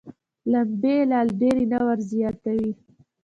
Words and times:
لمبې 0.51 0.93
یې 0.99 1.03
لا 1.11 1.19
ډېرې 1.39 1.65
نه 1.71 1.79
وزياتوي. 1.87 2.71